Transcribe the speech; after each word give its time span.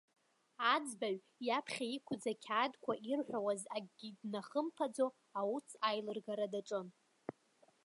Аӡбаҩ, 0.73 1.17
иаԥхьа 1.47 1.85
иқәыз 1.95 2.23
ақьаадқәа 2.31 2.93
ирҳәауаз 3.09 3.61
акгьы 3.75 4.09
днахымԥаӡо, 4.21 5.05
аус 5.39 5.67
аилыргара 5.89 6.47
даҿын. 6.53 6.87